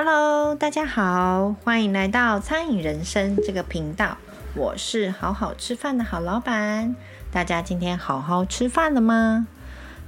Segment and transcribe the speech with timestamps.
[0.00, 4.16] Hello，大家好，欢迎来到餐饮人生这个频道。
[4.54, 6.94] 我是好好吃饭的好老板。
[7.32, 9.48] 大家今天好好吃饭了吗？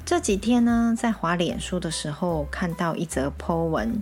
[0.04, 4.00] 这几天呢，在滑脸书的时候看到一则 po 文，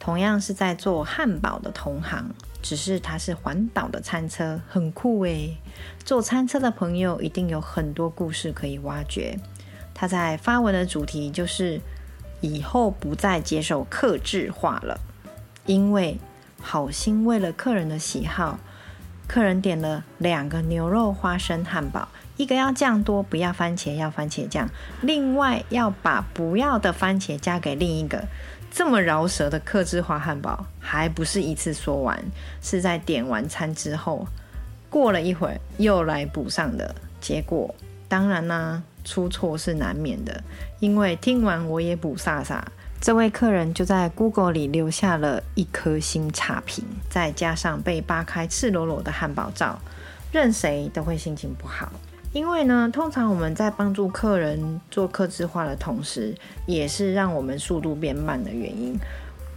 [0.00, 5.56] 同样是在做汉堡的同行，只是它是环岛的餐车，很酷诶。
[6.04, 9.38] 做餐车的朋友一定有很多故事可以挖掘。
[9.94, 11.80] 他在发文的主题就是
[12.40, 14.98] 以后不再接受客制化了。
[15.68, 16.18] 因为
[16.62, 18.58] 好心为了客人的喜好，
[19.26, 22.08] 客人点了两个牛肉花生汉堡，
[22.38, 24.70] 一个要酱多，不要番茄，要番茄酱。
[25.02, 28.24] 另外要把不要的番茄加给另一个。
[28.70, 32.18] 这么饶舌的客制化汉堡，还不是一次说完，
[32.62, 34.26] 是在点完餐之后，
[34.88, 36.94] 过了一会儿又来补上的。
[37.20, 37.74] 结果
[38.08, 40.42] 当然啦、出错是难免的，
[40.80, 42.66] 因为听完我也补萨萨。
[43.00, 49.78] 这位客人就在 Google 里留下了一颗星差评，再加上被扒开赤裸裸的汉堡照，
[50.32, 51.92] 任谁都会心情不好。
[52.32, 56.34] 因为呢，通常我们在帮助客人做客制化的同时，
[56.66, 58.98] 也是让我们速度变慢的原因。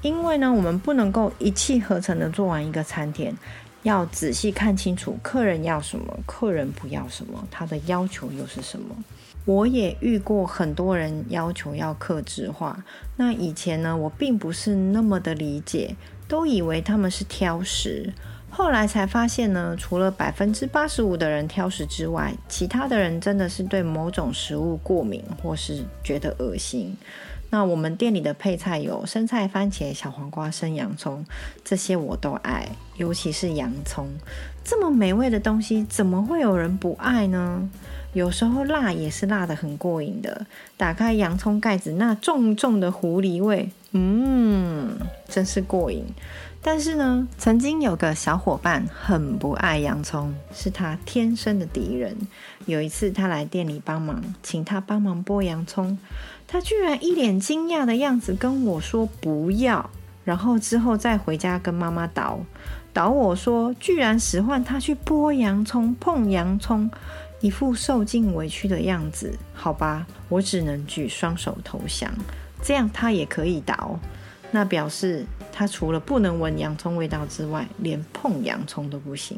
[0.04, 3.36] 因为呢，我们不能够一气呵成的做完一个餐点，
[3.82, 8.96] 要仔细看清楚客人要什么，客人不要什么，他的要求又是什么。
[9.45, 12.84] 我也遇过很多人要求要克制化，
[13.17, 15.95] 那以前呢，我并不是那么的理解，
[16.28, 18.14] 都以为他们是挑食。
[18.50, 26.95] 后来才发现呢，除了百分之八十五的人挑食之外，其他的人真的是对某种食物过敏，或是觉得恶心。
[27.50, 31.25] 那我们店里的配菜有生菜、番茄、小黄瓜、生洋葱，
[31.64, 34.08] 这些我都爱，尤其是洋葱。
[34.64, 37.69] 这么美味的东西，怎么会有人不爱呢？
[38.14, 40.45] 有时候辣也是辣得很过瘾的。
[40.78, 46.06] 打开洋葱盖子，那重重的狐狸味，嗯，真是过瘾。
[46.64, 52.16] 但是呢，曾经有个小伙伴很不爱洋葱，是他天生的敌人。
[52.68, 55.97] 有一次他来店里帮忙，请他帮忙剥洋葱，
[56.47, 59.90] 他居然一脸惊讶的样子跟我说不要，
[60.24, 62.38] 然后之后再回家跟妈妈叨
[62.94, 66.91] 叨我说，居然使唤他去剥洋葱、碰洋葱，
[67.41, 69.38] 一副受尽委屈的样子。
[69.53, 72.12] 好吧，我只能举双手投降，
[72.63, 73.97] 这样他也可以叨。
[74.52, 79.38] 那表示他除了不能闻洋葱味道之外，连碰洋葱都不行。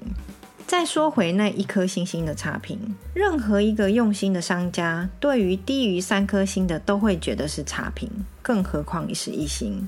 [0.66, 8.10] 再说回那一颗星星的差评，任何一个用心的商家，对于低于三颗星的都会觉得是差评，
[8.42, 9.88] 更何况是一星。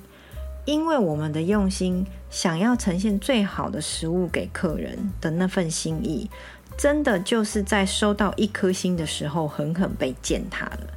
[0.65, 6.29] 因为我们的用心，想要呈现最好的食物给客人的那份心意，
[6.77, 10.87] 真的就是在收到一颗星的时候，狠狠被践踏了。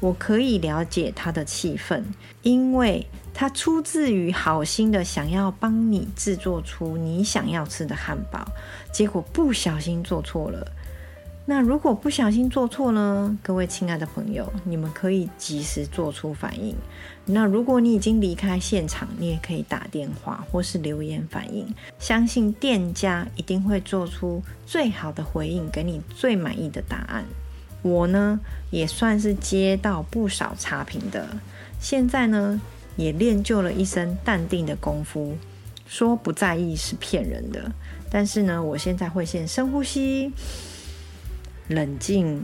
[0.00, 2.04] 我可以了解他的气愤，
[2.42, 8.44] 因为他出自于好心的想要帮你制作出你想要吃的汉堡，
[8.90, 10.66] 结果不小心做错了。
[11.50, 13.36] 那如果不小心做错呢？
[13.42, 16.76] 各位亲爱的朋友，你们可以及时做出反应。
[17.24, 21.66] 那如果你已经离开现场，你也可以打电话或是留言反映，
[21.98, 27.24] 相信店家一定会做出最好的回应，给你最满意的答案。
[27.82, 28.38] 我呢，
[28.70, 31.30] 也算是接到不少差评的，
[31.80, 32.60] 现在呢，
[32.94, 35.36] 也练就了一身淡定的功夫。
[35.88, 37.72] 说不在意是骗人的，
[38.08, 40.30] 但是呢，我现在会先深呼吸，
[41.70, 42.42] 冷静，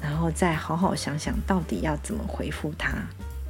[0.00, 2.92] 然后再好好想想到底要怎么回复他。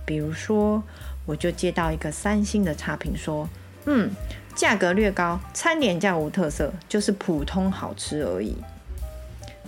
[0.07, 0.83] 比如说，
[1.27, 3.47] 我就接到一个三星的差评，说，
[3.85, 4.11] 嗯，
[4.55, 8.57] 价格略高，餐点较无特色，就是普通好吃而已。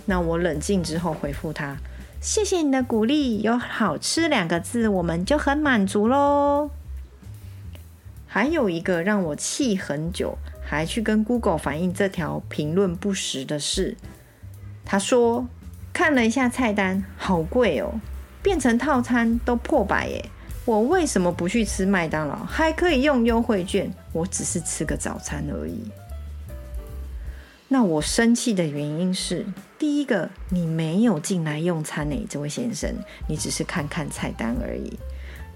[0.05, 1.77] 那我冷静之后回复他
[2.19, 6.71] ：“谢谢你的鼓励，有好吃两个字，我们就很满足喽。”
[8.25, 13.95] 还有一个让我气很久，还去跟 Google 反映这条评论不实的事。
[14.89, 15.45] 他说
[15.91, 17.99] ：“看了一下菜单，好贵哦，
[18.41, 20.29] 变成套餐都破百耶。
[20.63, 23.93] 我为什么不去吃麦当劳，还可以用优惠券？
[24.13, 25.91] 我只是吃个早餐而已。”
[27.67, 29.45] 那我生气的原因是，
[29.77, 32.95] 第一个，你没有进来用餐呢，这位先生，
[33.27, 34.97] 你只是看看菜单而已。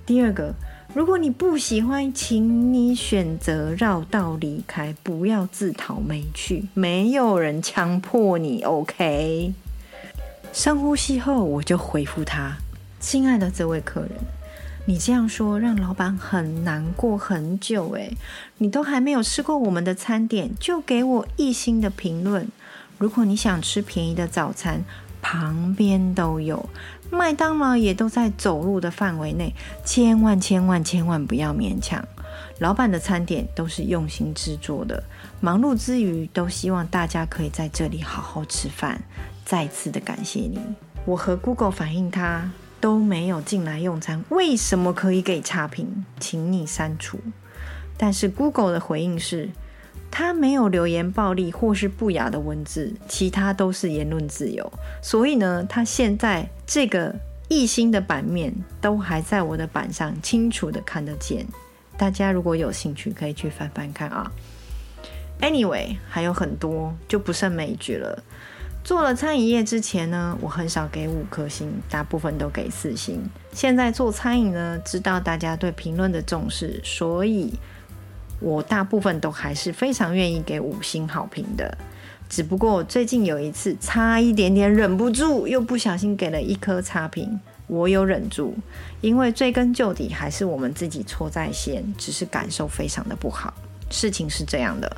[0.05, 0.53] 第二个，
[0.93, 9.53] 如果你不喜欢，请你选择绕道离开，不要自讨没趣，没有人强迫你，OK？
[10.51, 12.57] 深呼吸后，我就回复他：
[12.99, 14.11] 亲爱的这位客人。
[14.85, 18.17] 你这样说让老板很难过很久诶，
[18.57, 22.49] 你都还没有吃过我们的餐点，就给我一星的评论。
[22.97, 24.83] 如果你想吃便宜的早餐，
[25.21, 26.67] 旁边都有，
[27.11, 29.53] 麦当劳也都在走路的范围内，
[29.83, 32.03] 千万千万千万不要勉强。
[32.59, 35.03] 老板的餐点都是用心制作的，
[35.41, 39.03] 忙碌之余都希望大家可以在这里好好吃饭。
[39.43, 40.59] 再次的感谢你。
[41.05, 42.49] 我和 Google 反映他
[42.79, 46.05] 都没有进来用餐，为什么可以给差评？
[46.19, 47.19] 请你删除。
[47.97, 49.49] 但是 Google 的回应是，
[50.11, 54.71] 他没有留言暴力或是不雅的文字，其他都是言论自由。
[55.01, 57.15] 所以呢，他现在这个
[57.47, 61.47] 一星的版面都还在我的板上，清楚的看得见。
[61.97, 64.31] 大家如果有兴趣，可以去翻翻看啊。
[65.39, 68.21] Anyway，还有很多就不胜枚举了。
[68.83, 73.21] 做了餐饮业之前呢，我很少给五颗星，大部分都给四星。
[73.53, 77.53] 现在做餐饮呢，知道大家对评论的重视，所以
[78.41, 81.77] 我大部分都还是非常愿意给五星好评的。
[82.27, 87.39] 只不过最近有一次差一点点忍不住，又不小心给了一颗差评。
[87.67, 88.53] 我有忍住，
[88.99, 93.53] 因为追根究底还是我们自己错在先，只是感受非常的不好。
[93.89, 94.97] 事情是这样的，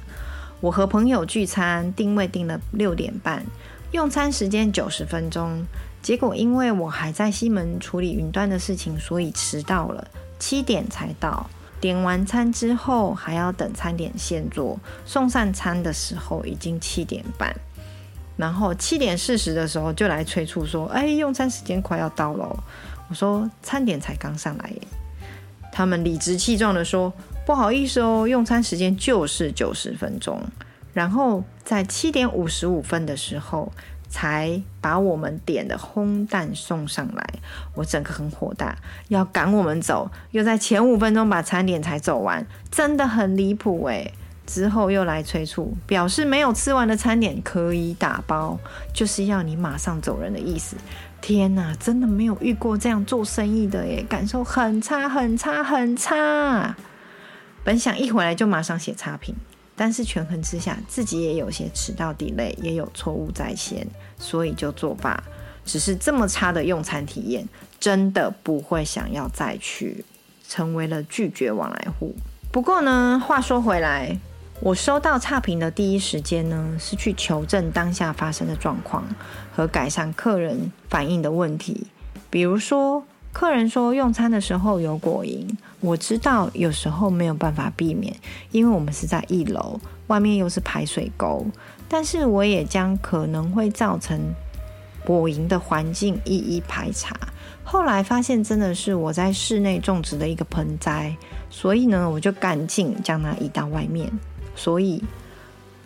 [0.59, 3.43] 我和朋友聚餐，定位定了六点半，
[3.91, 5.63] 用餐时间九十分钟，
[6.01, 10.07] 结果因为我还在西门处理云端的事情，所以迟到了，
[10.39, 11.47] 七点才到。
[11.83, 17.53] 点完餐之后还要等餐点现做，送上餐的时候已经七点半。
[18.37, 22.63] 然后七点四十的时候就来催促说：“哎，用餐时间快要到了。”
[23.09, 24.73] 我说：“餐点才刚上来。”
[25.73, 27.11] 他们理直气壮的说
[27.45, 30.41] ：“不好意思哦，用餐时间就是九十分钟。”
[30.93, 33.69] 然后在七点五十五分的时候
[34.13, 37.27] 才把我们点的烘蛋送上来。
[37.73, 38.77] 我整个很火大，
[39.07, 44.11] 要赶我们走，又在前五分钟把餐点才走完，真的很离谱哎。
[44.45, 48.59] 之后又来催促，表示没有吃完的餐点可以打包，
[48.93, 50.75] 就是要你马上走人的意思。
[51.19, 56.75] 天哪，真的没有遇过这样做生意的耶，感受很差很差很差。
[57.63, 59.33] 本想一回来就马上写差评，
[59.75, 63.87] 但是权衡之下，自己也有些迟到 delay，也有错误在先，
[64.17, 65.23] 所以就作罢。
[65.65, 67.47] 只是这么差的用餐体验，
[67.79, 70.03] 真的不会想要再去，
[70.47, 72.13] 成为了拒绝往来户。
[72.51, 74.17] 不过呢，话说回来。
[74.59, 79.03] 我收到差评的第一时间呢，是去求证当下发生的状况
[79.53, 81.87] 和改善客人反映的问题。
[82.29, 83.03] 比如说，
[83.33, 85.45] 客人说用餐的时候有果蝇，
[85.81, 88.15] 我知道有时候没有办法避免，
[88.51, 91.45] 因为我们是在一楼，外面又是排水沟。
[91.89, 94.19] 但是我也将可能会造成
[95.03, 97.15] 果蝇的环境一一排查。
[97.63, 101.15] 后来发现真的是我在室内种植的一个盆栽，
[101.49, 104.11] 所以呢，我就赶紧将它移到外面。
[104.55, 105.03] 所以，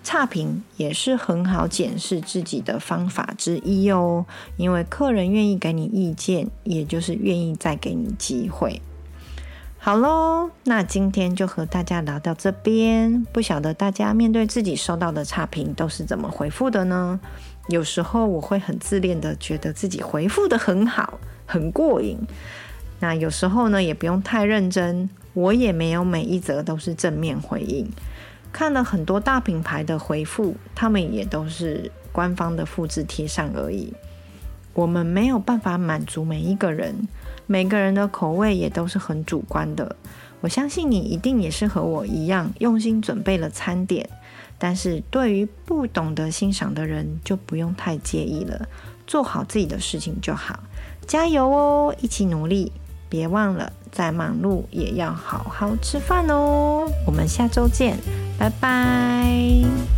[0.07, 4.25] 差评也是很好检视自己的方法之一哦。
[4.55, 8.81] 因为客人愿意给你意见，也就是愿意再给你机会。
[9.77, 13.25] 好喽，那今天就和大家聊到这边。
[13.33, 17.19] 不晓得大家面对自己收到的差评都是怎么回复的呢？
[17.67, 22.17] 有时候我会很自恋的觉得自己回复得很好，很过瘾。
[23.01, 27.91] 那有时候呢，也不用太认真，我也没有每一则都是正面回应。
[28.57, 33.93] 看了很多大品牌的回复，他们也都是官方的复制贴上而已。
[34.73, 37.07] 我们没有办法满足每一个人，
[37.45, 39.95] 每个人的口味也都是很主观的。
[40.41, 44.09] 我相信你一定也是和我一样用心准备了餐点，
[44.57, 48.67] 但是对于不懂得欣赏的人就不用太介意了，
[49.05, 50.61] 做好自己的事情就好。
[51.05, 52.71] 加油哦，一起努力！
[53.07, 56.91] 别忘了，再忙碌也要好好吃饭哦。
[57.05, 57.95] 我们下周见。
[58.37, 59.96] 拜拜。